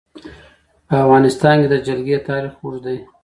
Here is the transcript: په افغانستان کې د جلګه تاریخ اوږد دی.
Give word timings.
په 0.87 0.93
افغانستان 1.03 1.55
کې 1.61 1.67
د 1.69 1.75
جلګه 1.87 2.17
تاریخ 2.29 2.53
اوږد 2.61 2.81
دی. 2.85 2.97